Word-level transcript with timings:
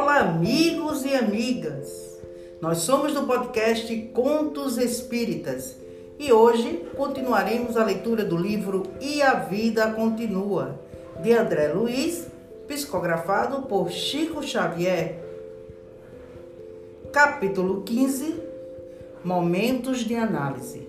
Olá, 0.00 0.20
amigos 0.20 1.04
e 1.04 1.12
amigas. 1.12 2.20
Nós 2.60 2.78
somos 2.78 3.12
do 3.14 3.24
podcast 3.24 3.94
Contos 4.14 4.78
Espíritas 4.78 5.76
e 6.20 6.32
hoje 6.32 6.84
continuaremos 6.96 7.76
a 7.76 7.84
leitura 7.84 8.24
do 8.24 8.36
livro 8.36 8.84
E 9.00 9.20
a 9.20 9.34
Vida 9.34 9.90
Continua, 9.90 10.80
de 11.20 11.32
André 11.32 11.72
Luiz, 11.72 12.28
psicografado 12.68 13.62
por 13.62 13.90
Chico 13.90 14.40
Xavier. 14.40 15.18
Capítulo 17.12 17.82
15 17.82 18.40
Momentos 19.24 20.04
de 20.04 20.14
Análise. 20.14 20.87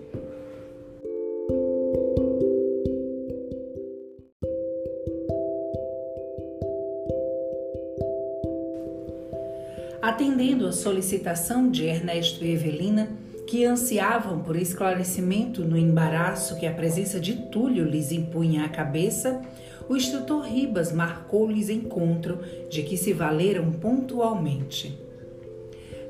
Atendendo 10.20 10.68
à 10.68 10.73
solicitação 10.73 11.72
de 11.72 11.86
Ernesto 11.86 12.44
e 12.44 12.52
Evelina, 12.52 13.10
que 13.48 13.64
ansiavam 13.64 14.40
por 14.40 14.58
esclarecimento 14.58 15.64
no 15.64 15.77
embaraço 15.77 16.60
que 16.60 16.66
a 16.66 16.73
presença 16.73 17.22
de 17.22 17.34
Túlio 17.44 17.86
lhes 17.86 18.12
impunha 18.12 18.66
à 18.66 18.68
cabeça, 18.68 19.41
o 19.88 19.96
instrutor 19.96 20.41
Ribas 20.41 20.91
marcou-lhes 20.91 21.70
encontro 21.70 22.40
de 22.70 22.84
que 22.84 22.98
se 22.98 23.13
valeram 23.13 23.72
pontualmente. 23.72 25.00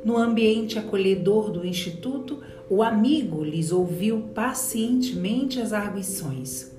No 0.03 0.17
ambiente 0.17 0.79
acolhedor 0.79 1.51
do 1.51 1.63
instituto, 1.63 2.39
o 2.67 2.81
amigo 2.81 3.43
lhes 3.43 3.71
ouviu 3.71 4.21
pacientemente 4.33 5.61
as 5.61 5.71
arguições. 5.71 6.71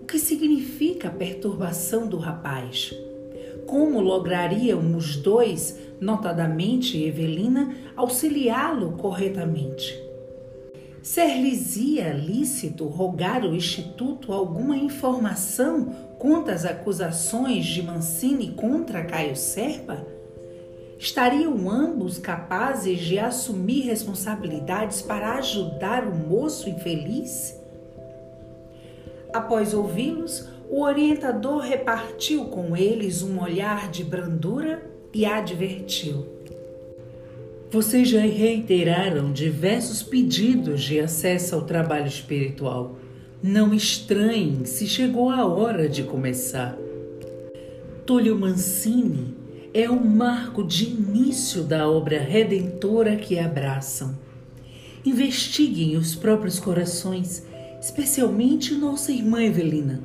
O 0.00 0.04
que 0.04 0.20
significa 0.20 1.08
a 1.08 1.10
perturbação 1.12 2.06
do 2.06 2.18
rapaz? 2.18 2.94
Como 3.66 4.00
lograriam 4.00 4.96
os 4.96 5.16
dois 5.16 5.85
notadamente 6.00 7.02
Evelina, 7.02 7.74
auxiliá-lo 7.96 8.92
corretamente. 8.92 10.06
Ser-lhes-ia 11.02 12.12
lícito 12.12 12.86
rogar 12.86 13.44
ao 13.44 13.54
Instituto 13.54 14.32
alguma 14.32 14.76
informação 14.76 15.94
quanto 16.18 16.50
às 16.50 16.64
acusações 16.64 17.64
de 17.64 17.80
Mancini 17.80 18.52
contra 18.52 19.04
Caio 19.04 19.36
Serpa? 19.36 20.04
Estariam 20.98 21.70
ambos 21.70 22.18
capazes 22.18 22.98
de 22.98 23.18
assumir 23.18 23.82
responsabilidades 23.82 25.00
para 25.00 25.34
ajudar 25.34 26.04
o 26.04 26.12
moço 26.12 26.68
infeliz? 26.68 27.56
Após 29.32 29.74
ouvi-los, 29.74 30.48
o 30.68 30.80
orientador 30.82 31.60
repartiu 31.60 32.46
com 32.46 32.76
eles 32.76 33.22
um 33.22 33.40
olhar 33.40 33.90
de 33.90 34.02
brandura 34.02 34.95
e 35.16 35.24
advertiu: 35.24 36.26
Vocês 37.70 38.06
já 38.06 38.20
reiteraram 38.20 39.32
diversos 39.32 40.02
pedidos 40.02 40.82
de 40.82 41.00
acesso 41.00 41.54
ao 41.54 41.62
trabalho 41.62 42.06
espiritual. 42.06 42.98
Não 43.42 43.72
estranhem 43.72 44.66
se 44.66 44.86
chegou 44.86 45.30
a 45.30 45.46
hora 45.46 45.88
de 45.88 46.02
começar. 46.02 46.76
Túlio 48.04 48.38
Mancini 48.38 49.34
é 49.72 49.88
o 49.88 50.04
marco 50.04 50.62
de 50.62 50.84
início 50.84 51.62
da 51.62 51.88
obra 51.88 52.18
redentora 52.18 53.16
que 53.16 53.38
abraçam. 53.38 54.18
Investiguem 55.02 55.96
os 55.96 56.14
próprios 56.14 56.60
corações, 56.60 57.46
especialmente 57.80 58.74
nossa 58.74 59.12
irmã 59.12 59.42
Evelina, 59.42 60.00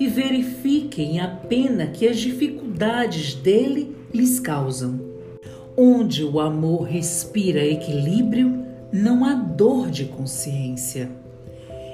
e 0.00 0.08
verifiquem 0.08 1.20
a 1.20 1.28
pena 1.28 1.86
que 1.86 2.08
as 2.08 2.18
dificuldades 2.18 3.34
dele 3.34 3.97
lhes 4.12 4.40
causam. 4.40 5.00
Onde 5.76 6.24
o 6.24 6.40
amor 6.40 6.82
respira 6.82 7.64
equilíbrio, 7.64 8.64
não 8.92 9.24
há 9.24 9.34
dor 9.34 9.90
de 9.90 10.06
consciência. 10.06 11.10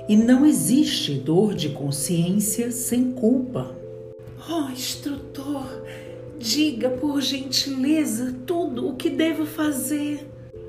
E 0.09 0.17
não 0.17 0.45
existe 0.45 1.15
dor 1.15 1.55
de 1.55 1.71
consciência 1.71 2.71
sem 2.71 3.13
culpa. 3.13 3.75
Oh, 4.49 4.71
instrutor, 4.71 5.85
diga 6.39 6.91
por 6.91 7.21
gentileza 7.21 8.35
tudo 8.47 8.89
o 8.89 8.97
que 8.97 9.09
devo 9.09 9.47
fazer. 9.47 10.29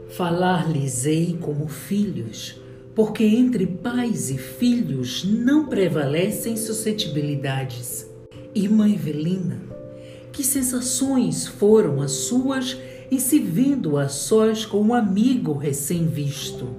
Falar-lhes-ei 0.10 1.38
como 1.42 1.68
filhos, 1.68 2.62
porque 2.94 3.24
entre 3.24 3.68
pais 3.68 4.30
e 4.30 4.38
filhos 4.38 5.26
não 5.26 5.66
prevalecem 5.66 6.56
suscetibilidades. 6.56 8.10
Irmã 8.54 8.90
Evelina, 8.90 9.75
que 10.36 10.44
sensações 10.44 11.48
foram 11.48 12.02
as 12.02 12.12
suas 12.12 12.78
em 13.10 13.18
se 13.18 13.40
vendo 13.40 13.98
a 13.98 14.10
sós 14.10 14.66
com 14.66 14.82
um 14.82 14.94
amigo 14.94 15.54
recém-visto? 15.54 16.76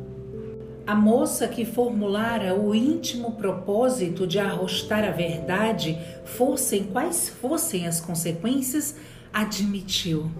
A 0.86 0.94
moça 0.94 1.48
que 1.48 1.64
formulara 1.64 2.54
o 2.54 2.74
íntimo 2.74 3.32
propósito 3.32 4.26
de 4.26 4.38
arrostar 4.38 5.04
a 5.04 5.10
verdade, 5.10 5.98
fossem 6.22 6.84
quais 6.84 7.30
fossem 7.30 7.86
as 7.86 7.98
consequências, 7.98 8.94
admitiu. 9.32 10.30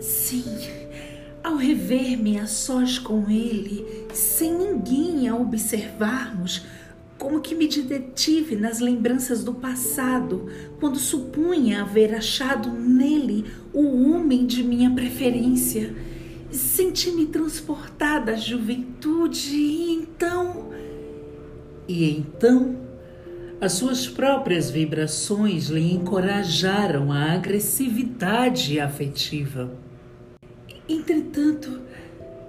Sim, 0.00 0.44
ao 1.44 1.54
rever-me 1.54 2.40
a 2.40 2.48
sós 2.48 2.98
com 2.98 3.30
ele, 3.30 4.08
sem 4.12 4.52
ninguém 4.52 5.28
a 5.28 5.36
observarmos, 5.36 6.66
como 7.18 7.40
que 7.40 7.54
me 7.54 7.66
detive 7.66 8.56
nas 8.56 8.80
lembranças 8.80 9.42
do 9.42 9.54
passado, 9.54 10.46
quando 10.78 10.98
supunha 10.98 11.82
haver 11.82 12.14
achado 12.14 12.70
nele 12.70 13.44
o 13.72 14.10
homem 14.10 14.46
de 14.46 14.62
minha 14.62 14.90
preferência. 14.90 15.94
Senti-me 16.50 17.26
transportada 17.26 18.32
à 18.32 18.36
juventude 18.36 19.56
e 19.56 19.92
então. 19.92 20.70
E 21.88 22.10
então, 22.10 22.76
as 23.60 23.72
suas 23.72 24.06
próprias 24.06 24.70
vibrações 24.70 25.68
lhe 25.68 25.92
encorajaram 25.92 27.10
a 27.10 27.32
agressividade 27.32 28.78
afetiva. 28.78 29.70
Entretanto, 30.88 31.80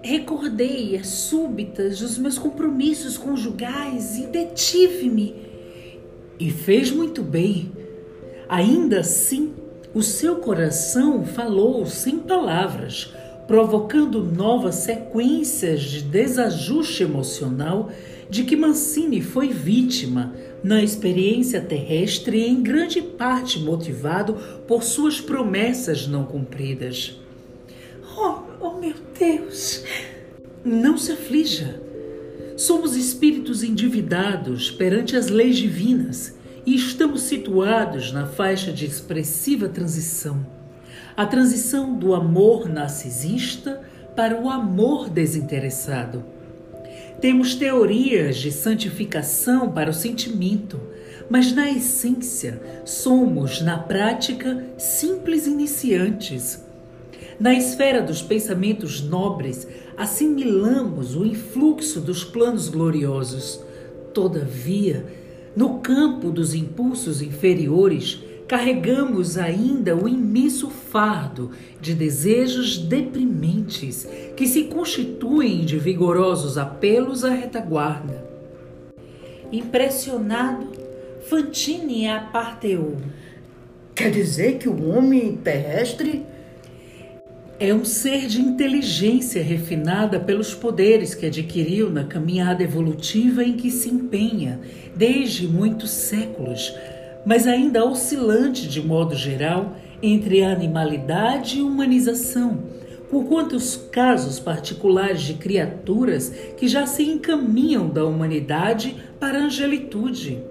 Recordei 0.01 0.95
as 0.95 1.07
súbitas 1.07 1.99
dos 1.99 2.17
meus 2.17 2.37
compromissos 2.37 3.17
conjugais 3.17 4.17
e 4.17 4.27
detive-me. 4.27 5.35
E 6.39 6.51
fez 6.51 6.91
muito 6.91 7.23
bem. 7.23 7.71
Ainda 8.47 8.99
assim, 8.99 9.53
o 9.93 10.03
seu 10.03 10.35
coração 10.37 11.25
falou 11.25 11.85
sem 11.85 12.19
palavras, 12.19 13.13
provocando 13.47 14.23
novas 14.23 14.75
sequências 14.75 15.81
de 15.81 16.03
desajuste 16.03 17.03
emocional 17.03 17.89
de 18.29 18.43
que 18.43 18.55
Mancini 18.55 19.21
foi 19.21 19.49
vítima 19.49 20.33
na 20.63 20.83
experiência 20.83 21.61
terrestre 21.61 22.45
em 22.45 22.61
grande 22.61 23.01
parte 23.01 23.59
motivado 23.59 24.35
por 24.67 24.83
suas 24.83 25.19
promessas 25.19 26.07
não 26.07 26.25
cumpridas. 26.25 27.19
Oh, 28.67 28.79
meu 28.81 28.95
Deus! 29.17 29.85
Não 30.65 30.97
se 30.97 31.13
aflija. 31.13 31.81
Somos 32.57 32.97
espíritos 32.97 33.63
endividados 33.63 34.69
perante 34.69 35.15
as 35.15 35.29
leis 35.29 35.55
divinas 35.55 36.35
e 36.65 36.75
estamos 36.75 37.21
situados 37.21 38.11
na 38.11 38.25
faixa 38.25 38.73
de 38.73 38.85
expressiva 38.85 39.69
transição 39.69 40.45
a 41.15 41.25
transição 41.25 41.97
do 41.97 42.13
amor 42.13 42.69
narcisista 42.69 43.81
para 44.15 44.39
o 44.39 44.49
amor 44.49 45.09
desinteressado. 45.09 46.23
Temos 47.19 47.55
teorias 47.55 48.37
de 48.37 48.51
santificação 48.51 49.71
para 49.71 49.89
o 49.89 49.93
sentimento, 49.93 50.79
mas 51.27 51.51
na 51.51 51.71
essência 51.71 52.61
somos, 52.85 53.61
na 53.61 53.79
prática, 53.79 54.63
simples 54.77 55.47
iniciantes 55.47 56.66
na 57.39 57.53
esfera 57.53 58.01
dos 58.01 58.21
pensamentos 58.21 59.01
nobres, 59.01 59.67
assimilamos 59.95 61.15
o 61.15 61.25
influxo 61.25 62.01
dos 62.01 62.23
planos 62.23 62.69
gloriosos. 62.69 63.59
Todavia, 64.13 65.05
no 65.55 65.79
campo 65.79 66.31
dos 66.31 66.55
impulsos 66.55 67.21
inferiores, 67.21 68.19
carregamos 68.47 69.37
ainda 69.37 69.95
o 69.95 70.07
imenso 70.07 70.69
fardo 70.69 71.51
de 71.81 71.93
desejos 71.93 72.77
deprimentes 72.77 74.07
que 74.35 74.47
se 74.47 74.63
constituem 74.63 75.65
de 75.65 75.77
vigorosos 75.77 76.57
apelos 76.57 77.23
à 77.23 77.29
retaguarda. 77.29 78.25
Impressionado, 79.51 80.67
Fantine 81.29 82.07
aparteou. 82.07 82.97
Quer 83.93 84.11
dizer 84.11 84.57
que 84.57 84.69
o 84.69 84.89
homem 84.89 85.35
terrestre 85.35 86.25
é 87.59 87.73
um 87.73 87.83
ser 87.83 88.27
de 88.27 88.39
inteligência 88.39 89.41
refinada 89.41 90.19
pelos 90.19 90.53
poderes 90.53 91.15
que 91.15 91.25
adquiriu 91.25 91.89
na 91.89 92.03
caminhada 92.03 92.61
evolutiva 92.61 93.43
em 93.43 93.53
que 93.53 93.71
se 93.71 93.89
empenha 93.89 94.59
desde 94.95 95.47
muitos 95.47 95.89
séculos, 95.89 96.71
mas 97.25 97.47
ainda 97.47 97.83
oscilante 97.83 98.67
de 98.67 98.79
modo 98.79 99.15
geral 99.15 99.75
entre 100.03 100.43
animalidade 100.43 101.57
e 101.57 101.61
humanização, 101.63 102.59
por 103.09 103.25
quantos 103.25 103.75
casos 103.91 104.39
particulares 104.39 105.21
de 105.21 105.33
criaturas 105.33 106.29
que 106.57 106.67
já 106.67 106.85
se 106.85 107.03
encaminham 107.03 107.89
da 107.89 108.05
humanidade 108.05 108.95
para 109.19 109.39
a 109.39 109.45
angelitude. 109.45 110.43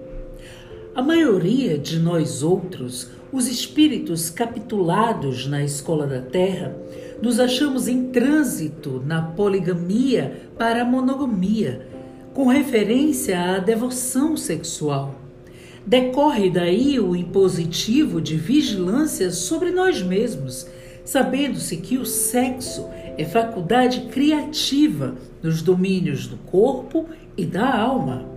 A 0.93 1.01
maioria 1.01 1.77
de 1.77 1.99
nós 1.99 2.43
outros, 2.43 3.09
os 3.31 3.47
espíritos 3.47 4.29
capitulados 4.29 5.47
na 5.47 5.63
escola 5.63 6.07
da 6.07 6.21
terra, 6.21 6.75
nos 7.21 7.39
achamos 7.39 7.87
em 7.87 8.05
trânsito 8.05 9.03
na 9.05 9.21
poligamia 9.21 10.49
para 10.57 10.81
a 10.81 10.85
monogamia, 10.85 11.87
com 12.33 12.47
referência 12.47 13.55
à 13.55 13.59
devoção 13.59 14.37
sexual. 14.37 15.15
Decorre 15.85 16.49
daí 16.49 16.99
o 16.99 17.15
impositivo 17.15 18.21
de 18.21 18.35
vigilância 18.35 19.31
sobre 19.31 19.71
nós 19.71 20.01
mesmos, 20.01 20.67
sabendo-se 21.03 21.77
que 21.77 21.97
o 21.97 22.05
sexo 22.05 22.87
é 23.17 23.25
faculdade 23.25 24.01
criativa 24.11 25.15
nos 25.41 25.61
domínios 25.61 26.27
do 26.27 26.37
corpo 26.37 27.05
e 27.35 27.45
da 27.45 27.73
alma 27.73 28.36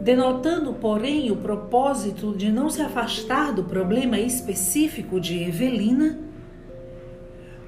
denotando, 0.00 0.72
porém, 0.72 1.30
o 1.30 1.36
propósito 1.36 2.34
de 2.34 2.50
não 2.50 2.70
se 2.70 2.80
afastar 2.80 3.52
do 3.52 3.64
problema 3.64 4.18
específico 4.18 5.20
de 5.20 5.42
Evelina. 5.42 6.18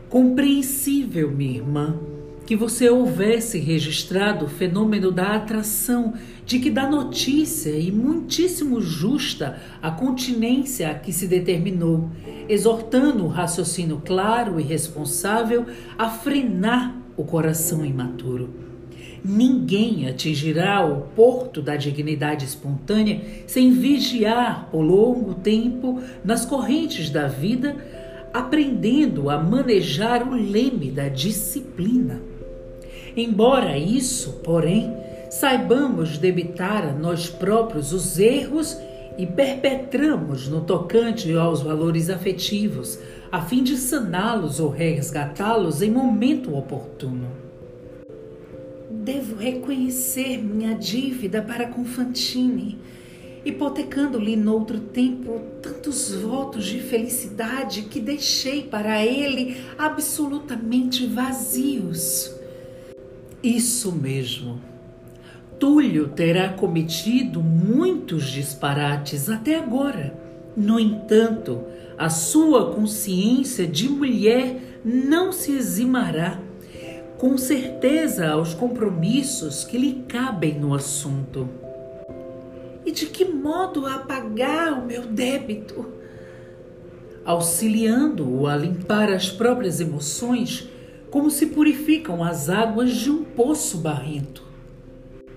Compreensível, 0.09 1.31
minha 1.31 1.57
irmã, 1.59 1.99
que 2.47 2.57
você 2.57 2.89
houvesse 2.89 3.59
registrado 3.59 4.47
o 4.47 4.49
fenômeno 4.49 5.13
da 5.13 5.35
atração, 5.37 6.15
de 6.45 6.59
que 6.59 6.71
dá 6.71 6.89
notícia 6.89 7.71
e 7.71 7.93
muitíssimo 7.93 8.81
justa 8.81 9.61
a 9.81 9.91
continência 9.91 10.91
a 10.91 10.95
que 10.95 11.13
se 11.13 11.29
determinou, 11.29 12.11
exortando 12.49 13.25
o 13.25 13.29
raciocínio 13.29 14.03
claro 14.05 14.59
e 14.59 14.63
responsável 14.63 15.67
a 15.97 16.09
frenar 16.09 16.97
o 17.17 17.25
coração 17.25 17.85
imaturo. 17.85 18.72
Ninguém 19.25 20.09
atingirá 20.09 20.85
o 20.85 21.03
porto 21.15 21.63
da 21.63 21.77
dignidade 21.77 22.45
espontânea 22.45 23.21
sem 23.47 23.71
vigiar 23.71 24.69
por 24.71 24.81
longo 24.81 25.35
tempo 25.35 26.01
nas 26.25 26.45
correntes 26.45 27.09
da 27.09 27.29
vida, 27.29 27.77
aprendendo 28.35 29.31
a 29.31 29.39
manejar 29.39 30.27
o 30.27 30.35
leme 30.35 30.91
da 30.91 31.09
disciplina. 31.09 32.21
Embora 33.17 33.79
isso, 33.79 34.41
porém, 34.43 34.93
saibamos 35.31 36.19
debitar 36.19 36.85
a 36.85 36.93
nós 36.93 37.29
próprios 37.29 37.93
os 37.93 38.19
erros 38.19 38.77
e 39.17 39.25
perpetramos 39.25 40.49
no 40.49 40.63
tocante 40.63 41.33
aos 41.37 41.63
valores 41.63 42.11
afetivos, 42.11 42.99
a 43.31 43.41
fim 43.41 43.63
de 43.63 43.77
saná-los 43.77 44.59
ou 44.59 44.69
resgatá-los 44.69 45.81
em 45.81 45.91
momento 45.93 46.57
oportuno. 46.57 47.52
Devo 49.03 49.35
reconhecer 49.35 50.39
minha 50.39 50.75
dívida 50.77 51.43
para 51.43 51.67
com 51.67 51.85
Fantine, 51.85 52.79
hipotecando-lhe 53.45 54.37
noutro 54.37 54.79
tempo 54.79 55.41
tantos 55.61 56.15
votos 56.15 56.67
de 56.67 56.79
felicidade 56.79 57.83
que 57.83 57.99
deixei 57.99 58.63
para 58.63 59.05
ele 59.05 59.57
absolutamente 59.77 61.05
vazios. 61.05 62.33
Isso 63.43 63.91
mesmo. 63.91 64.61
Túlio 65.59 66.11
terá 66.11 66.51
cometido 66.51 67.43
muitos 67.43 68.31
disparates 68.31 69.29
até 69.29 69.57
agora. 69.59 70.17
No 70.57 70.79
entanto, 70.79 71.61
a 71.99 72.09
sua 72.09 72.73
consciência 72.73 73.67
de 73.67 73.89
mulher 73.89 74.81
não 74.85 75.33
se 75.33 75.51
eximará 75.51 76.39
com 77.23 77.39
certeza 77.39 78.31
aos 78.31 78.53
compromissos 78.53 79.63
que 79.63 79.79
lhe 79.79 80.03
cabem 80.09 80.59
no 80.59 80.75
assunto. 80.75 81.49
E 82.85 82.91
de 82.91 83.07
que 83.07 83.25
modo 83.25 83.87
apagar 83.87 84.73
o 84.73 84.85
meu 84.85 85.03
débito? 85.07 85.87
Auxiliando-o 87.25 88.49
a 88.49 88.57
limpar 88.57 89.09
as 89.09 89.31
próprias 89.31 89.79
emoções, 89.79 90.69
como 91.13 91.31
se 91.31 91.47
purificam 91.47 92.25
as 92.25 92.49
águas 92.49 92.91
de 92.91 93.09
um 93.09 93.23
poço 93.23 93.79
barrento. 93.79 94.43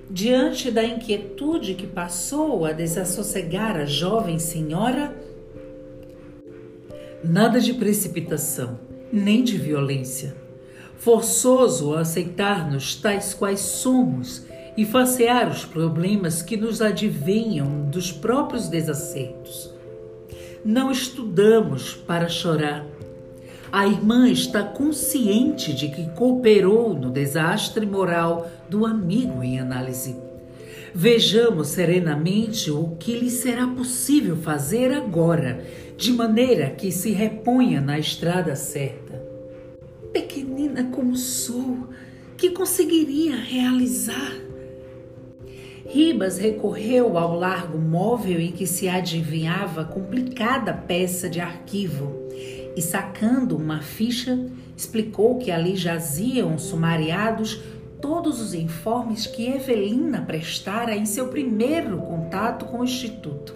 Diante 0.10 0.72
da 0.72 0.84
inquietude 0.84 1.76
que 1.76 1.86
passou 1.86 2.66
a 2.66 2.72
desassossegar 2.72 3.78
a 3.78 3.86
jovem 3.86 4.40
senhora, 4.40 5.16
nada 7.24 7.60
de 7.60 7.76
precipitação, 7.76 8.80
nem 9.14 9.44
de 9.44 9.56
violência 9.56 10.45
forçoso 10.98 11.94
aceitar-nos 11.94 12.96
tais 12.96 13.34
quais 13.34 13.60
somos 13.60 14.46
e 14.78 14.86
facear 14.86 15.50
os 15.50 15.64
problemas 15.64 16.42
que 16.42 16.58
nos 16.58 16.82
advenham 16.82 17.84
dos 17.84 18.12
próprios 18.12 18.68
desacertos. 18.68 19.74
Não 20.64 20.92
estudamos 20.92 21.94
para 21.94 22.28
chorar. 22.28 22.86
A 23.72 23.88
irmã 23.88 24.30
está 24.30 24.64
consciente 24.64 25.74
de 25.74 25.90
que 25.90 26.10
cooperou 26.10 26.94
no 26.94 27.10
desastre 27.10 27.86
moral 27.86 28.50
do 28.70 28.86
amigo 28.86 29.44
em 29.44 29.60
análise. 29.60 30.16
Vejamos 30.94 31.68
serenamente 31.68 32.72
o 32.72 32.96
que 32.98 33.18
lhe 33.18 33.30
será 33.30 33.68
possível 33.68 34.38
fazer 34.38 34.94
agora, 34.94 35.66
de 35.98 36.12
maneira 36.14 36.70
que 36.70 36.92
se 36.92 37.12
reponha 37.12 37.82
na 37.82 38.00
estrada 38.00 38.56
certa 38.56 39.15
pequenina 40.16 40.86
como 40.94 41.18
sou, 41.18 41.90
que 42.38 42.52
conseguiria 42.52 43.36
realizar? 43.36 44.32
Ribas 45.86 46.38
recorreu 46.38 47.18
ao 47.18 47.38
largo 47.38 47.78
móvel 47.78 48.40
em 48.40 48.54
que 48.54 48.66
se 48.66 48.88
adivinhava 48.88 49.84
complicada 49.84 50.74
peça 50.74 51.30
de 51.30 51.42
arquivo 51.42 52.30
e, 52.78 52.82
sacando 52.82 53.58
uma 53.58 53.82
ficha, 53.82 54.40
explicou 54.76 55.38
que 55.38 55.52
ali 55.52 55.76
jaziam 55.76 56.58
sumariados 56.58 57.62
todos 58.02 58.40
os 58.40 58.54
informes 58.54 59.28
que 59.28 59.46
Evelina 59.46 60.22
prestara 60.22 60.96
em 60.96 61.06
seu 61.06 61.28
primeiro 61.28 61.98
contato 61.98 62.66
com 62.66 62.80
o 62.80 62.86
Instituto. 62.86 63.54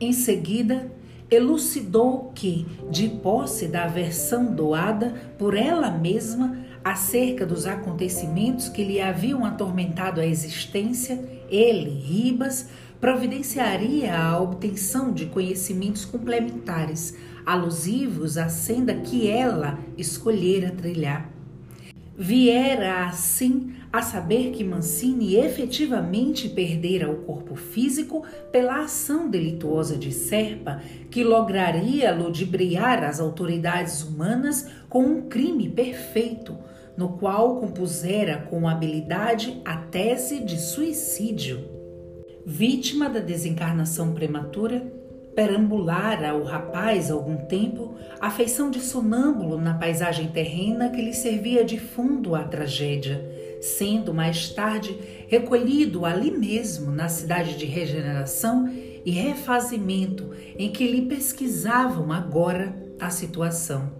Em 0.00 0.14
seguida, 0.14 0.90
elucidou 1.30 2.32
que, 2.34 2.66
de 2.90 3.08
posse 3.08 3.68
da 3.68 3.86
versão 3.86 4.54
doada 4.54 5.14
por 5.38 5.56
ela 5.56 5.90
mesma 5.90 6.58
acerca 6.82 7.46
dos 7.46 7.66
acontecimentos 7.66 8.68
que 8.68 8.82
lhe 8.82 9.00
haviam 9.00 9.44
atormentado 9.44 10.20
a 10.20 10.26
existência, 10.26 11.22
ele, 11.48 11.90
Ribas, 11.90 12.68
providenciaria 13.00 14.18
a 14.18 14.40
obtenção 14.40 15.12
de 15.12 15.26
conhecimentos 15.26 16.04
complementares, 16.04 17.16
alusivos 17.46 18.36
à 18.36 18.48
senda 18.48 18.94
que 18.94 19.28
ela 19.28 19.78
escolhera 19.96 20.70
trilhar. 20.70 21.39
Viera 22.22 23.06
assim 23.06 23.76
a 23.90 24.02
saber 24.02 24.50
que 24.50 24.62
Mancini 24.62 25.36
efetivamente 25.36 26.50
perdera 26.50 27.10
o 27.10 27.22
corpo 27.22 27.56
físico 27.56 28.26
pela 28.52 28.82
ação 28.82 29.30
delituosa 29.30 29.96
de 29.96 30.12
Serpa, 30.12 30.82
que 31.10 31.24
lograria 31.24 32.14
ludibriar 32.14 33.02
as 33.04 33.20
autoridades 33.20 34.02
humanas 34.02 34.68
com 34.86 35.02
um 35.02 35.30
crime 35.30 35.70
perfeito, 35.70 36.58
no 36.94 37.16
qual 37.16 37.58
compusera 37.58 38.46
com 38.50 38.68
habilidade 38.68 39.58
a 39.64 39.78
tese 39.78 40.40
de 40.40 40.60
suicídio. 40.60 41.64
Vítima 42.44 43.08
da 43.08 43.20
desencarnação 43.20 44.12
prematura, 44.12 44.92
perambulara 45.34 46.34
o 46.34 46.44
rapaz 46.44 47.10
algum 47.10 47.36
tempo 47.36 47.94
a 48.20 48.30
feição 48.30 48.70
de 48.70 48.80
sonâmbulo 48.80 49.58
na 49.58 49.74
paisagem 49.74 50.28
terrena 50.28 50.90
que 50.90 51.00
lhe 51.00 51.14
servia 51.14 51.64
de 51.64 51.78
fundo 51.78 52.34
à 52.34 52.44
tragédia 52.44 53.40
sendo 53.60 54.14
mais 54.14 54.48
tarde 54.48 54.98
recolhido 55.28 56.04
ali 56.04 56.30
mesmo 56.30 56.90
na 56.90 57.08
cidade 57.08 57.56
de 57.56 57.66
regeneração 57.66 58.68
e 59.04 59.10
refazimento 59.10 60.30
em 60.58 60.70
que 60.70 60.86
lhe 60.86 61.02
pesquisavam 61.02 62.10
agora 62.12 62.74
a 62.98 63.10
situação. 63.10 63.92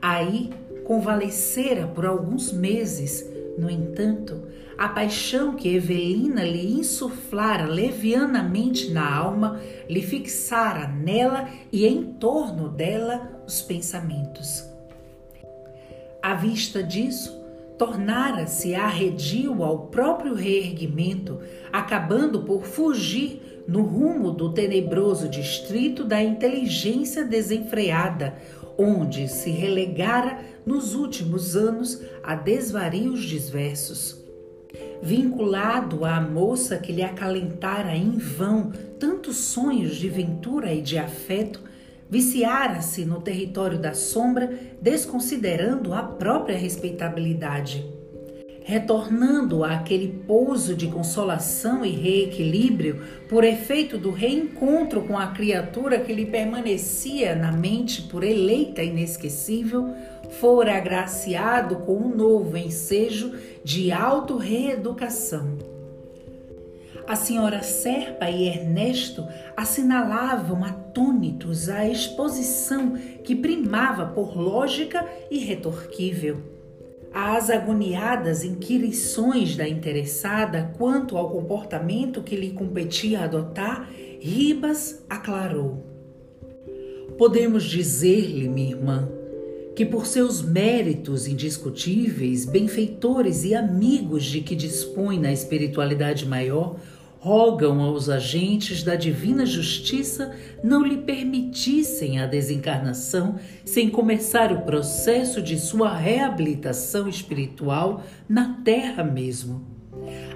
Aí 0.00 0.50
convalescera 0.84 1.86
por 1.86 2.04
alguns 2.04 2.52
meses, 2.52 3.26
no 3.56 3.70
entanto, 3.70 4.42
a 4.80 4.88
paixão 4.88 5.56
que 5.56 5.68
Evelina 5.68 6.42
lhe 6.42 6.72
insuflara 6.78 7.66
levianamente 7.66 8.90
na 8.90 9.14
alma 9.14 9.60
lhe 9.86 10.00
fixara 10.00 10.88
nela 10.88 11.50
e 11.70 11.86
em 11.86 12.14
torno 12.14 12.70
dela 12.70 13.42
os 13.46 13.60
pensamentos. 13.60 14.64
À 16.22 16.34
vista 16.34 16.82
disso, 16.82 17.38
tornara-se 17.76 18.74
arredio 18.74 19.62
ao 19.62 19.88
próprio 19.88 20.32
reerguimento, 20.32 21.40
acabando 21.70 22.44
por 22.44 22.64
fugir 22.64 23.62
no 23.68 23.82
rumo 23.82 24.30
do 24.30 24.50
tenebroso 24.50 25.28
distrito 25.28 26.04
da 26.04 26.22
inteligência 26.22 27.22
desenfreada, 27.22 28.34
onde 28.78 29.28
se 29.28 29.50
relegara 29.50 30.38
nos 30.64 30.94
últimos 30.94 31.54
anos 31.54 32.00
a 32.22 32.34
desvarios 32.34 33.20
diversos. 33.20 34.19
Vinculado 35.02 36.04
à 36.04 36.20
moça 36.20 36.76
que 36.76 36.92
lhe 36.92 37.02
acalentara 37.02 37.96
em 37.96 38.18
vão 38.18 38.70
tantos 38.98 39.36
sonhos 39.38 39.96
de 39.96 40.08
ventura 40.10 40.74
e 40.74 40.82
de 40.82 40.98
afeto, 40.98 41.62
viciara-se 42.08 43.06
no 43.06 43.20
território 43.20 43.78
da 43.78 43.94
sombra, 43.94 44.52
desconsiderando 44.80 45.94
a 45.94 46.02
própria 46.02 46.58
respeitabilidade. 46.58 47.82
Retornando 48.62 49.64
àquele 49.64 50.22
pouso 50.26 50.74
de 50.74 50.86
consolação 50.86 51.84
e 51.84 51.90
reequilíbrio 51.90 53.00
por 53.28 53.42
efeito 53.42 53.96
do 53.96 54.10
reencontro 54.10 55.02
com 55.02 55.16
a 55.16 55.28
criatura 55.28 55.98
que 55.98 56.12
lhe 56.12 56.26
permanecia 56.26 57.34
na 57.34 57.50
mente 57.50 58.02
por 58.02 58.22
eleita 58.22 58.82
inesquecível, 58.82 59.94
fora 60.38 60.76
agraciado 60.76 61.76
com 61.76 61.96
um 61.96 62.14
novo 62.14 62.56
ensejo 62.56 63.34
de 63.64 63.90
auto-reeducação. 63.90 65.58
A 67.06 67.16
senhora 67.16 67.62
Serpa 67.62 68.30
e 68.30 68.46
Ernesto 68.46 69.26
assinalavam 69.56 70.64
atônitos 70.64 71.68
a 71.68 71.88
exposição 71.88 72.92
que 73.24 73.34
primava 73.34 74.06
por 74.06 74.36
lógica 74.36 75.04
e 75.30 75.38
retorquível 75.38 76.60
às 77.12 77.50
agoniadas 77.50 78.44
inquirições 78.44 79.56
da 79.56 79.68
interessada 79.68 80.72
quanto 80.78 81.16
ao 81.16 81.30
comportamento 81.30 82.22
que 82.22 82.36
lhe 82.36 82.52
competia 82.52 83.24
adotar, 83.24 83.88
Ribas 84.20 85.04
aclarou. 85.08 85.84
Podemos 87.18 87.64
dizer-lhe, 87.64 88.48
minha 88.48 88.70
irmã, 88.70 89.08
que 89.80 89.86
por 89.86 90.04
seus 90.04 90.42
méritos 90.42 91.26
indiscutíveis, 91.26 92.44
benfeitores 92.44 93.44
e 93.44 93.54
amigos 93.54 94.24
de 94.24 94.42
que 94.42 94.54
dispõe 94.54 95.18
na 95.18 95.32
espiritualidade 95.32 96.26
maior, 96.26 96.76
rogam 97.18 97.80
aos 97.80 98.10
agentes 98.10 98.82
da 98.82 98.94
divina 98.94 99.46
justiça 99.46 100.36
não 100.62 100.84
lhe 100.84 100.98
permitissem 100.98 102.20
a 102.20 102.26
desencarnação 102.26 103.36
sem 103.64 103.88
começar 103.88 104.52
o 104.52 104.60
processo 104.66 105.40
de 105.40 105.58
sua 105.58 105.96
reabilitação 105.96 107.08
espiritual 107.08 108.04
na 108.28 108.60
terra 108.62 109.02
mesmo. 109.02 109.64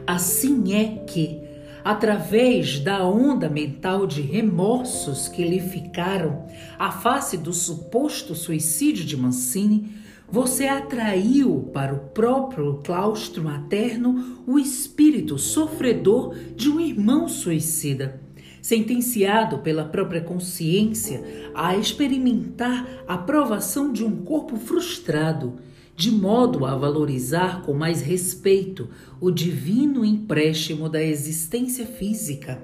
Assim 0.06 0.72
é 0.72 1.04
que, 1.04 1.38
através 1.84 2.80
da 2.80 3.06
onda 3.06 3.48
mental 3.50 4.06
de 4.06 4.22
remorsos 4.22 5.28
que 5.28 5.44
lhe 5.44 5.60
ficaram 5.60 6.46
à 6.78 6.90
face 6.90 7.36
do 7.36 7.52
suposto 7.52 8.34
suicídio 8.34 9.04
de 9.04 9.14
Mancini, 9.14 9.92
você 10.26 10.66
atraiu 10.66 11.70
para 11.74 11.94
o 11.94 12.08
próprio 12.08 12.80
claustro 12.82 13.44
materno 13.44 14.42
o 14.46 14.58
espírito 14.58 15.38
sofredor 15.38 16.34
de 16.56 16.70
um 16.70 16.80
irmão 16.80 17.28
suicida, 17.28 18.18
sentenciado 18.62 19.58
pela 19.58 19.84
própria 19.84 20.22
consciência 20.22 21.22
a 21.54 21.76
experimentar 21.76 23.04
a 23.06 23.18
provação 23.18 23.92
de 23.92 24.02
um 24.02 24.24
corpo 24.24 24.56
frustrado, 24.56 25.58
de 25.96 26.10
modo 26.10 26.64
a 26.64 26.76
valorizar 26.76 27.62
com 27.62 27.72
mais 27.72 28.00
respeito 28.00 28.88
o 29.20 29.30
divino 29.30 30.04
empréstimo 30.04 30.88
da 30.88 31.02
existência 31.02 31.86
física. 31.86 32.60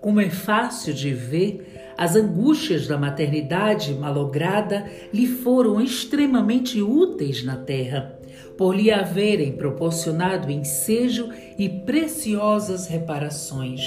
Como 0.00 0.20
é 0.20 0.30
fácil 0.30 0.94
de 0.94 1.12
ver, 1.12 1.92
as 1.96 2.14
angústias 2.14 2.86
da 2.86 2.96
maternidade 2.96 3.92
malograda 3.94 4.88
lhe 5.12 5.26
foram 5.26 5.80
extremamente 5.80 6.80
úteis 6.80 7.42
na 7.42 7.56
terra, 7.56 8.16
por 8.56 8.76
lhe 8.76 8.90
haverem 8.90 9.52
proporcionado 9.52 10.50
ensejo 10.50 11.30
e 11.58 11.68
preciosas 11.68 12.86
reparações. 12.86 13.80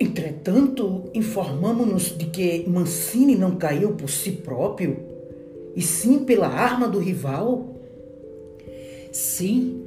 Entretanto, 0.00 1.10
informamos-nos 1.12 2.16
de 2.16 2.26
que 2.26 2.68
Mancini 2.68 3.36
não 3.36 3.56
caiu 3.56 3.94
por 3.94 4.08
si 4.08 4.30
próprio, 4.32 5.07
e 5.78 5.80
sim 5.80 6.24
pela 6.24 6.48
arma 6.48 6.88
do 6.88 6.98
rival? 6.98 7.76
Sim, 9.12 9.84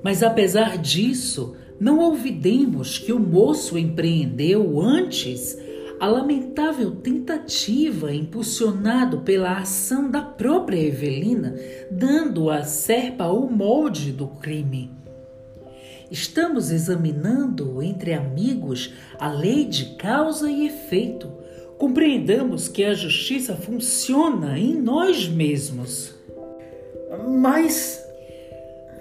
mas 0.00 0.22
apesar 0.22 0.78
disso, 0.78 1.56
não 1.80 1.98
olvidemos 1.98 2.98
que 3.00 3.12
o 3.12 3.18
moço 3.18 3.76
empreendeu 3.76 4.80
antes 4.80 5.58
a 5.98 6.06
lamentável 6.06 6.92
tentativa, 6.92 8.14
impulsionado 8.14 9.22
pela 9.22 9.58
ação 9.58 10.08
da 10.08 10.22
própria 10.22 10.78
Evelina, 10.78 11.56
dando 11.90 12.48
à 12.48 12.62
serpa 12.62 13.26
o 13.26 13.50
molde 13.50 14.12
do 14.12 14.28
crime. 14.28 14.88
Estamos 16.12 16.70
examinando 16.70 17.82
entre 17.82 18.12
amigos 18.14 18.94
a 19.18 19.32
lei 19.32 19.64
de 19.64 19.96
causa 19.96 20.48
e 20.48 20.64
efeito. 20.64 21.28
Compreendamos 21.78 22.68
que 22.68 22.84
a 22.84 22.92
justiça 22.92 23.54
funciona 23.54 24.58
em 24.58 24.74
nós 24.74 25.28
mesmos. 25.28 26.14
Mas. 27.28 28.04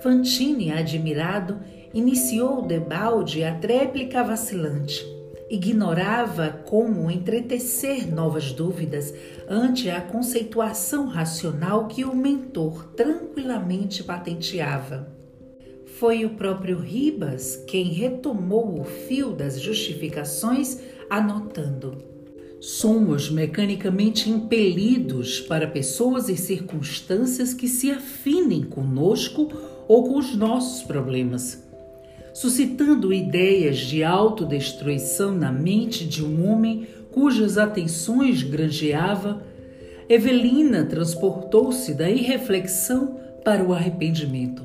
Fantine, 0.01 0.72
admirado, 0.72 1.60
iniciou 1.93 2.62
debalde 2.62 3.43
a 3.43 3.55
tréplica 3.55 4.24
vacilante 4.24 5.17
ignorava 5.50 6.50
como 6.65 7.10
entretecer 7.10 8.13
novas 8.13 8.51
dúvidas 8.51 9.13
ante 9.48 9.89
a 9.89 10.01
conceituação 10.01 11.07
racional 11.07 11.88
que 11.88 12.03
o 12.03 12.13
mentor 12.13 12.88
tranquilamente 12.96 14.03
patenteava. 14.03 15.15
Foi 15.86 16.25
o 16.25 16.31
próprio 16.31 16.79
Ribas 16.79 17.63
quem 17.67 17.86
retomou 17.86 18.79
o 18.79 18.84
fio 18.84 19.31
das 19.31 19.60
justificações, 19.60 20.79
anotando: 21.10 21.98
Somos 22.60 23.30
mecanicamente 23.30 24.30
impelidos 24.30 25.40
para 25.42 25.68
pessoas 25.68 26.30
e 26.30 26.36
circunstâncias 26.36 27.54
que 27.54 27.68
se 27.68 27.92
afinem 27.92 28.64
conosco 28.64 29.50
ou 29.88 30.04
com 30.04 30.18
os 30.18 30.36
nossos 30.36 30.84
problemas 30.84 31.68
suscitando 32.38 33.12
ideias 33.12 33.78
de 33.78 34.04
autodestruição 34.04 35.32
na 35.32 35.52
mente 35.52 36.06
de 36.06 36.24
um 36.24 36.48
homem 36.48 36.86
cujas 37.12 37.58
atenções 37.58 38.44
granjeava, 38.44 39.42
Evelina 40.08 40.86
transportou-se 40.86 41.96
da 41.96 42.08
irreflexão 42.08 43.20
para 43.44 43.64
o 43.64 43.74
arrependimento. 43.74 44.62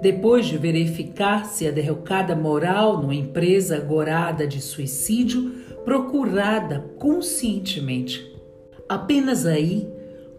Depois 0.00 0.46
de 0.46 0.56
verificar-se 0.56 1.68
a 1.68 1.70
derrocada 1.70 2.34
moral 2.34 3.02
numa 3.02 3.14
empresa 3.14 3.76
agorada 3.76 4.46
de 4.46 4.62
suicídio, 4.62 5.52
procurada 5.84 6.80
conscientemente. 6.98 8.32
Apenas 8.88 9.46
aí, 9.46 9.88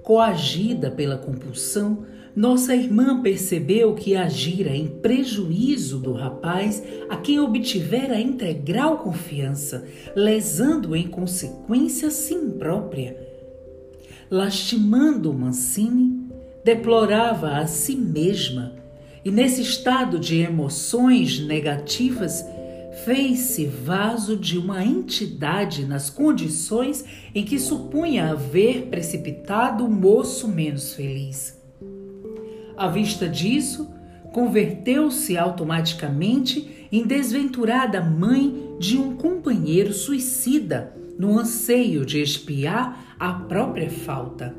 coagida 0.03 0.91
pela 0.91 1.17
compulsão, 1.17 2.05
nossa 2.35 2.75
irmã 2.75 3.21
percebeu 3.21 3.95
que 3.95 4.15
agira 4.15 4.75
em 4.75 4.87
prejuízo 4.87 5.99
do 5.99 6.11
rapaz 6.11 6.83
a 7.09 7.15
quem 7.15 7.39
obtivera 7.39 8.19
integral 8.19 8.97
confiança, 8.97 9.85
lesando 10.13 10.95
em 10.95 11.07
consequência 11.07 12.11
si 12.11 12.35
própria. 12.59 13.17
Lastimando 14.29 15.33
Mancini, 15.33 16.25
deplorava 16.63 17.51
a 17.57 17.67
si 17.67 17.95
mesma 17.95 18.73
e, 19.23 19.31
nesse 19.31 19.61
estado 19.61 20.19
de 20.19 20.41
emoções 20.41 21.39
negativas, 21.39 22.45
fez-se 23.05 23.67
vaso 23.67 24.35
de 24.35 24.57
uma 24.57 24.83
entidade 24.83 25.85
nas 25.85 26.09
condições 26.09 27.05
em 27.35 27.45
que 27.45 27.59
supunha 27.59 28.31
haver 28.31 28.87
precipitado 28.87 29.85
o 29.85 29.89
moço 29.89 30.47
menos 30.47 30.93
feliz. 30.93 31.55
À 32.75 32.87
vista 32.87 33.29
disso, 33.29 33.87
converteu-se 34.33 35.37
automaticamente 35.37 36.87
em 36.91 37.05
desventurada 37.05 38.01
mãe 38.01 38.75
de 38.79 38.97
um 38.97 39.15
companheiro 39.15 39.93
suicida 39.93 40.91
no 41.17 41.37
anseio 41.37 42.03
de 42.05 42.19
espiar 42.19 43.15
a 43.19 43.31
própria 43.33 43.89
falta. 43.89 44.55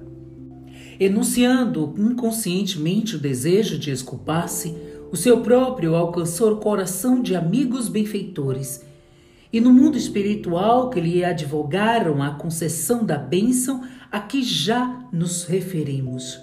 Enunciando 1.01 1.95
inconscientemente 1.99 3.17
o 3.17 3.19
desejo 3.19 3.77
de 3.77 3.91
esculpar-se, 3.91 4.75
o 5.11 5.17
seu 5.17 5.41
próprio 5.41 5.95
alcançou 5.95 6.53
o 6.53 6.57
coração 6.57 7.23
de 7.23 7.35
amigos 7.37 7.89
benfeitores. 7.89 8.85
E 9.53 9.61
no 9.61 9.73
mundo 9.73 9.97
espiritual 9.97 10.91
que 10.91 11.01
lhe 11.01 11.25
advogaram 11.25 12.23
a 12.23 12.35
concessão 12.35 13.05
da 13.05 13.17
bênção 13.17 13.83
a 14.11 14.21
que 14.21 14.43
já 14.43 15.09
nos 15.13 15.45
referimos. 15.45 16.41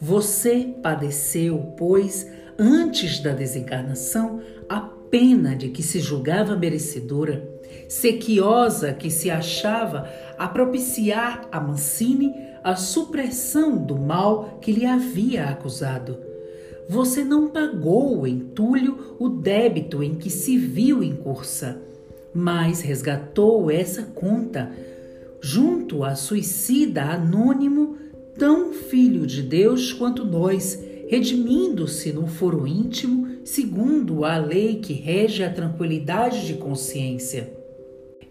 Você 0.00 0.74
padeceu, 0.82 1.74
pois, 1.76 2.30
antes 2.58 3.20
da 3.20 3.32
desencarnação, 3.32 4.40
a 4.68 4.80
pena 4.80 5.56
de 5.56 5.68
que 5.68 5.82
se 5.82 6.00
julgava 6.00 6.56
merecedora, 6.56 7.48
sequiosa 7.88 8.92
que 8.92 9.10
se 9.10 9.30
achava 9.30 10.08
a 10.38 10.46
propiciar 10.46 11.48
a 11.50 11.60
Mancini 11.60 12.32
a 12.62 12.76
supressão 12.76 13.76
do 13.76 13.98
mal 13.98 14.58
que 14.60 14.72
lhe 14.72 14.86
havia 14.86 15.46
acusado. 15.46 16.29
Você 16.90 17.22
não 17.22 17.46
pagou 17.46 18.26
em 18.26 18.40
Túlio 18.40 19.14
o 19.16 19.28
débito 19.28 20.02
em 20.02 20.16
que 20.16 20.28
se 20.28 20.58
viu 20.58 21.04
em 21.04 21.14
cursa, 21.14 21.80
mas 22.34 22.80
resgatou 22.80 23.70
essa 23.70 24.02
conta 24.02 24.72
junto 25.40 26.02
a 26.02 26.16
suicida 26.16 27.04
anônimo, 27.04 27.94
tão 28.36 28.72
filho 28.72 29.24
de 29.24 29.40
Deus 29.40 29.92
quanto 29.92 30.24
nós, 30.24 30.82
redimindo-se 31.06 32.12
no 32.12 32.26
foro 32.26 32.66
íntimo, 32.66 33.36
segundo 33.44 34.24
a 34.24 34.36
lei 34.36 34.80
que 34.80 34.92
rege 34.92 35.44
a 35.44 35.52
tranquilidade 35.52 36.44
de 36.44 36.54
consciência. 36.54 37.56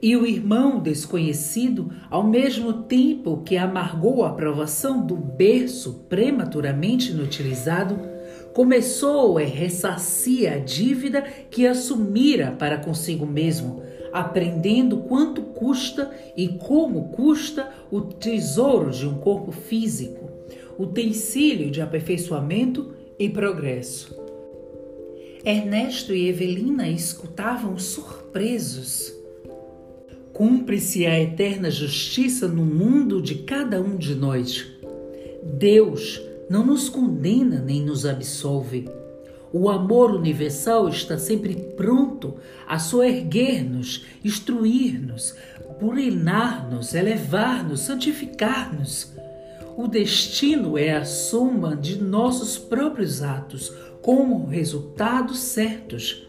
E 0.01 0.18
o 0.18 0.25
irmão 0.28 0.82
desconhecido, 0.82 1.89
ao 2.10 2.28
mesmo 2.28 2.74
tempo 2.74 3.38
que 3.38 3.56
amargou 3.56 4.25
a 4.25 4.32
aprovação 4.32 5.06
do 5.06 5.16
berço 5.16 6.06
prematuramente 6.10 7.12
inutilizado, 7.12 8.19
começou 8.53 9.38
a 9.38 9.41
ressarcir 9.41 10.51
a 10.51 10.58
dívida 10.58 11.22
que 11.50 11.65
assumira 11.68 12.51
para 12.51 12.77
consigo 12.77 13.25
mesmo, 13.25 13.82
aprendendo 14.12 14.98
quanto 14.98 15.41
custa 15.41 16.12
e 16.36 16.48
como 16.48 17.10
custa 17.10 17.70
o 17.91 18.01
tesouro 18.01 18.91
de 18.91 19.08
um 19.08 19.15
corpo 19.15 19.51
físico, 19.51 20.29
utensílio 20.77 21.70
de 21.70 21.82
aperfeiçoamento 21.82 22.94
e 23.18 23.29
progresso. 23.29 24.18
Ernesto 25.44 26.13
e 26.13 26.27
Evelina 26.27 26.89
escutavam 26.89 27.77
surpresos. 27.77 29.13
Cumpre-se 30.34 31.06
a 31.06 31.20
eterna 31.20 31.72
justiça 31.72 32.48
no 32.48 32.65
mundo 32.65 33.22
de 33.22 33.36
cada 33.36 33.82
um 33.82 33.96
de 33.96 34.15
nós. 34.15 34.68
Deus 35.44 36.22
não 36.50 36.65
nos 36.65 36.89
condena 36.89 37.62
nem 37.62 37.82
nos 37.82 38.06
absolve. 38.06 38.89
O 39.51 39.70
amor 39.70 40.12
universal 40.12 40.89
está 40.89 41.18
sempre 41.18 41.56
pronto 41.75 42.36
a 42.68 42.77
soerguer-nos, 42.77 44.06
instruir-nos, 44.24 45.36
purinar-nos, 45.79 46.94
elevar-nos, 46.94 47.82
santificar-nos. 47.82 49.12
O 49.77 49.88
destino 49.88 50.77
é 50.77 50.91
a 50.96 51.06
soma 51.06 51.75
de 51.75 52.01
nossos 52.01 52.58
próprios 52.58 53.22
atos, 53.22 53.72
como 54.01 54.46
resultados 54.46 55.39
certos. 55.39 56.27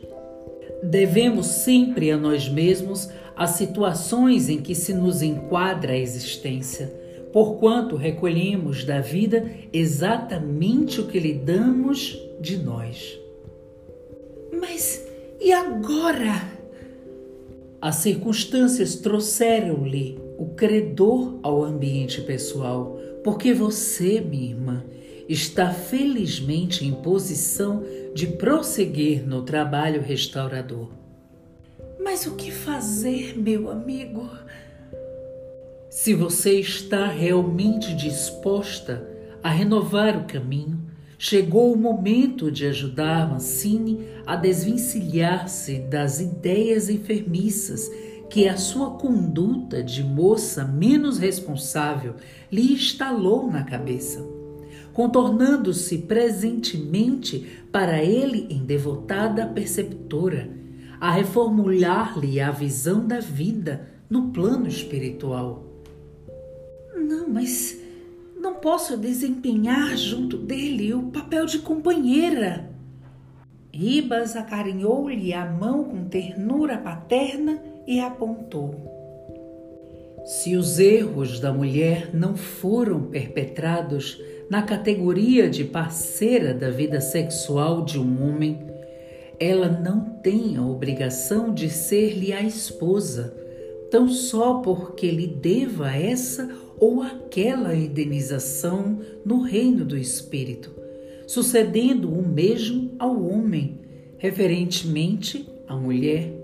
Devemos 0.82 1.46
sempre 1.46 2.10
a 2.10 2.16
nós 2.16 2.48
mesmos 2.48 3.10
as 3.36 3.50
situações 3.50 4.48
em 4.48 4.60
que 4.60 4.74
se 4.74 4.94
nos 4.94 5.22
enquadra 5.22 5.92
a 5.92 5.98
existência, 5.98 6.92
porquanto 7.32 7.96
recolhemos 7.96 8.84
da 8.84 9.00
vida 9.00 9.50
exatamente 9.72 11.00
o 11.00 11.06
que 11.06 11.18
lhe 11.18 11.34
damos 11.34 12.18
de 12.40 12.56
nós. 12.56 13.18
Mas 14.52 15.06
e 15.40 15.52
agora? 15.52 16.60
As 17.80 17.96
circunstâncias 17.96 18.96
trouxeram-lhe 18.96 20.18
o 20.37 20.46
credor 20.49 21.38
ao 21.42 21.64
ambiente 21.64 22.20
pessoal, 22.20 22.99
porque 23.25 23.54
você, 23.54 24.20
minha 24.20 24.50
irmã, 24.50 24.84
está 25.26 25.70
felizmente 25.70 26.84
em 26.84 26.92
posição 26.92 27.82
de 28.14 28.26
prosseguir 28.26 29.26
no 29.26 29.42
trabalho 29.42 30.02
restaurador. 30.02 30.90
Mas 32.02 32.26
o 32.26 32.34
que 32.34 32.50
fazer, 32.50 33.38
meu 33.38 33.70
amigo? 33.70 34.28
Se 35.90 36.14
você 36.14 36.61
está 36.61 37.09
realmente 37.09 37.93
disposta 37.97 39.04
a 39.43 39.50
renovar 39.50 40.17
o 40.17 40.25
caminho, 40.25 40.80
chegou 41.19 41.73
o 41.73 41.76
momento 41.76 42.49
de 42.49 42.64
ajudar 42.67 43.28
Mancini 43.28 44.06
a 44.25 44.36
desvencilhar-se 44.36 45.80
das 45.80 46.21
ideias 46.21 46.88
enfermiças 46.88 47.91
que 48.30 48.47
a 48.47 48.56
sua 48.56 48.93
conduta 48.93 49.82
de 49.82 50.04
moça 50.04 50.64
menos 50.64 51.19
responsável 51.19 52.14
lhe 52.52 52.73
instalou 52.73 53.50
na 53.50 53.64
cabeça, 53.64 54.25
contornando-se 54.93 55.99
presentemente 55.99 57.64
para 57.73 58.00
ele 58.00 58.47
em 58.49 58.64
devotada 58.64 59.45
perceptora 59.45 60.49
a 61.00 61.10
reformular-lhe 61.10 62.41
a 62.41 62.52
visão 62.52 63.04
da 63.04 63.19
vida 63.19 63.88
no 64.08 64.28
plano 64.28 64.69
espiritual. 64.69 65.70
Não, 67.00 67.28
mas 67.28 67.78
não 68.39 68.54
posso 68.54 68.97
desempenhar 68.97 69.97
junto 69.97 70.36
dele 70.36 70.93
o 70.95 71.04
papel 71.04 71.47
de 71.47 71.58
companheira. 71.58 72.71
Ribas 73.73 74.36
acarinhou-lhe 74.36 75.32
a 75.32 75.47
mão 75.47 75.84
com 75.84 76.04
ternura 76.04 76.76
paterna 76.76 77.63
e 77.86 78.00
apontou. 78.00 78.75
Se 80.25 80.56
os 80.56 80.78
erros 80.78 81.41
da 81.41 81.52
mulher 81.52 82.10
não 82.13 82.36
foram 82.36 83.02
perpetrados 83.04 84.21
na 84.50 84.63
categoria 84.63 85.49
de 85.49 85.65
parceira 85.65 86.52
da 86.52 86.71
vida 86.71 87.00
sexual 87.00 87.84
de 87.84 87.99
um 87.99 88.28
homem, 88.28 88.58
ela 89.39 89.69
não 89.69 90.00
tem 90.23 90.56
a 90.56 90.63
obrigação 90.63 91.54
de 91.54 91.71
ser-lhe 91.71 92.32
a 92.32 92.43
esposa, 92.43 93.34
tão 93.91 94.08
só 94.08 94.54
porque 94.54 95.10
lhe 95.10 95.26
deva 95.26 95.95
essa 95.95 96.50
ou 96.80 97.02
aquela 97.02 97.76
indenização 97.76 98.99
no 99.25 99.43
reino 99.43 99.84
do 99.84 99.97
espírito, 99.97 100.75
sucedendo 101.26 102.10
o 102.10 102.26
mesmo 102.26 102.93
ao 102.99 103.23
homem, 103.23 103.78
referentemente 104.16 105.47
à 105.69 105.76
mulher. 105.76 106.34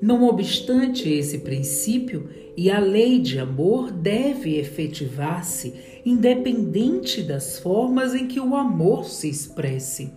Não 0.00 0.24
obstante 0.26 1.08
esse 1.08 1.38
princípio, 1.38 2.28
e 2.56 2.70
a 2.70 2.78
lei 2.78 3.18
de 3.18 3.38
amor 3.38 3.90
deve 3.90 4.56
efetivar-se 4.58 5.74
independente 6.04 7.22
das 7.22 7.58
formas 7.58 8.14
em 8.14 8.26
que 8.26 8.38
o 8.38 8.54
amor 8.54 9.04
se 9.04 9.28
expresse. 9.28 10.12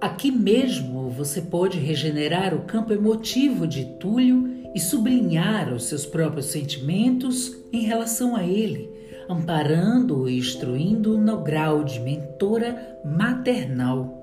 Aqui 0.00 0.30
mesmo 0.30 1.10
você 1.10 1.40
pode 1.42 1.78
regenerar 1.78 2.54
o 2.54 2.62
campo 2.62 2.92
emotivo 2.92 3.66
de 3.66 3.84
Túlio 3.84 4.47
e 4.74 4.80
sublinhar 4.80 5.72
os 5.72 5.84
seus 5.84 6.04
próprios 6.04 6.46
sentimentos 6.46 7.56
em 7.72 7.82
relação 7.82 8.36
a 8.36 8.44
ele, 8.44 8.90
amparando-o 9.28 10.28
e 10.28 10.38
instruindo 10.38 11.18
no 11.18 11.42
grau 11.42 11.84
de 11.84 12.00
mentora 12.00 12.98
maternal. 13.04 14.14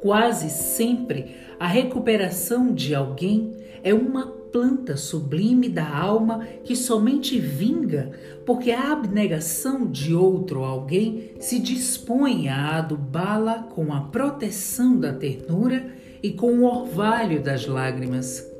Quase 0.00 0.50
sempre 0.50 1.36
a 1.58 1.66
recuperação 1.66 2.74
de 2.74 2.94
alguém 2.94 3.54
é 3.82 3.94
uma 3.94 4.26
planta 4.26 4.96
sublime 4.96 5.68
da 5.68 5.88
alma 5.88 6.46
que 6.64 6.74
somente 6.74 7.38
vinga 7.38 8.10
porque 8.44 8.70
a 8.70 8.92
abnegação 8.92 9.86
de 9.86 10.14
outro 10.14 10.64
alguém 10.64 11.32
se 11.40 11.58
dispõe 11.58 12.48
a 12.48 12.78
adubá-la 12.78 13.64
com 13.64 13.92
a 13.92 14.00
proteção 14.00 14.98
da 14.98 15.12
ternura 15.12 15.86
e 16.22 16.30
com 16.30 16.60
o 16.60 16.64
orvalho 16.64 17.42
das 17.42 17.66
lágrimas. 17.66 18.55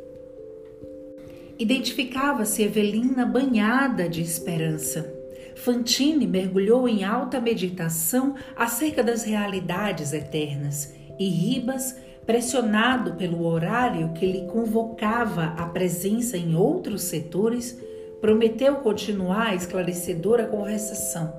Identificava-se 1.59 2.63
Evelina 2.63 3.25
banhada 3.25 4.09
de 4.09 4.21
esperança. 4.21 5.13
Fantine 5.55 6.27
mergulhou 6.27 6.87
em 6.87 7.03
alta 7.03 7.41
meditação 7.41 8.35
acerca 8.55 9.03
das 9.03 9.25
realidades 9.25 10.13
eternas 10.13 10.95
e 11.19 11.29
Ribas 11.29 11.97
pressionado 12.27 13.15
pelo 13.15 13.47
horário 13.47 14.13
que 14.13 14.27
lhe 14.27 14.47
convocava 14.49 15.55
a 15.57 15.67
presença 15.67 16.37
em 16.37 16.57
outros 16.57 17.03
setores, 17.03 17.81
prometeu 18.21 18.77
continuar 18.77 19.49
a 19.49 19.55
esclarecedora 19.55 20.47
conversação. 20.47 21.33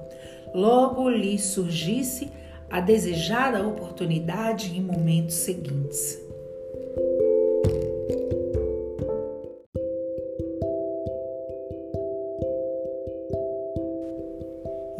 Logo 0.55 1.09
lhe 1.09 1.37
surgisse 1.37 2.31
a 2.69 2.79
desejada 2.79 3.67
oportunidade 3.67 4.75
em 4.75 4.81
momentos 4.81 5.35
seguintes. 5.35 6.26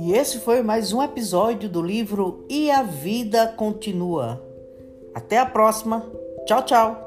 E 0.08 0.14
esse 0.14 0.40
foi 0.40 0.64
mais 0.64 0.94
um 0.94 1.04
episódio 1.04 1.68
do 1.68 1.82
livro 1.82 2.46
E 2.48 2.72
a 2.72 2.82
Vida 2.82 3.46
Continua 3.46 4.42
até 5.14 5.38
a 5.38 5.46
próxima. 5.46 6.10
Tchau, 6.46 6.64
tchau. 6.64 7.07